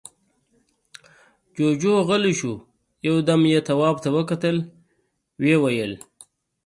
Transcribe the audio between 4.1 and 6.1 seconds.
وکتل، ويې ويل: